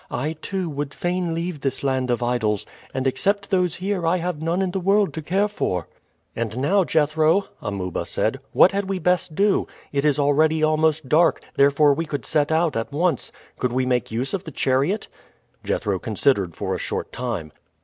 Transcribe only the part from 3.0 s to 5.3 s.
except those here I have none in the world to